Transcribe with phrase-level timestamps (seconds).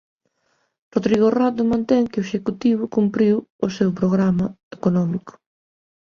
[0.93, 4.45] Rodrigo Rato mantén que o Executivo cumpriu o seu programa
[4.77, 5.33] económico